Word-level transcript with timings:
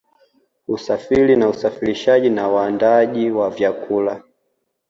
Usafiri 0.67 1.35
na 1.35 1.49
usafirishaji 1.49 2.29
na 2.29 2.47
waandaaji 2.47 3.31
wa 3.31 3.49
vyakula 3.49 4.23